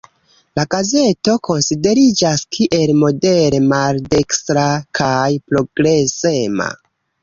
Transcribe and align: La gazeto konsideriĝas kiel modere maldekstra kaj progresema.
La 0.59 0.63
gazeto 0.75 1.35
konsideriĝas 1.49 2.43
kiel 2.57 2.95
modere 3.05 3.63
maldekstra 3.69 4.67
kaj 5.03 5.25
progresema. 5.55 6.73